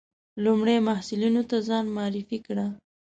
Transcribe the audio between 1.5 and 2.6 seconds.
ځان معرفي کړ.